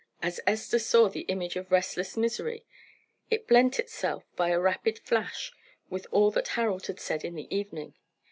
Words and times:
As 0.19 0.39
Esther 0.47 0.79
saw 0.79 1.09
that 1.09 1.27
image 1.29 1.55
of 1.55 1.71
restless 1.71 2.17
misery, 2.17 2.65
it 3.29 3.47
blent 3.47 3.77
itself 3.77 4.23
by 4.35 4.49
a 4.49 4.59
rapid 4.59 4.97
flash 4.97 5.51
with 5.91 6.07
all 6.09 6.31
that 6.31 6.47
Harold 6.57 6.87
had 6.87 6.99
said 6.99 7.23
in 7.23 7.35
the 7.35 7.45
evening. 7.55 7.93